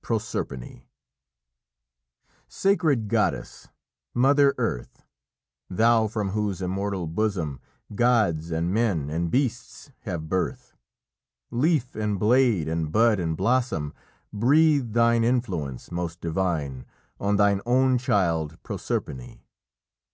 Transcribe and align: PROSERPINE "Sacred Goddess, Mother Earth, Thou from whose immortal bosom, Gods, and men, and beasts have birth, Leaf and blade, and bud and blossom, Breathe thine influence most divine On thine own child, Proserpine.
PROSERPINE 0.00 0.84
"Sacred 2.48 3.08
Goddess, 3.08 3.68
Mother 4.14 4.54
Earth, 4.56 5.02
Thou 5.68 6.06
from 6.06 6.30
whose 6.30 6.62
immortal 6.62 7.06
bosom, 7.06 7.60
Gods, 7.94 8.50
and 8.50 8.72
men, 8.72 9.10
and 9.10 9.30
beasts 9.30 9.90
have 10.04 10.30
birth, 10.30 10.72
Leaf 11.50 11.94
and 11.94 12.18
blade, 12.18 12.68
and 12.68 12.90
bud 12.90 13.20
and 13.20 13.36
blossom, 13.36 13.92
Breathe 14.32 14.94
thine 14.94 15.24
influence 15.24 15.90
most 15.92 16.22
divine 16.22 16.86
On 17.20 17.36
thine 17.36 17.60
own 17.66 17.98
child, 17.98 18.56
Proserpine. 18.62 19.40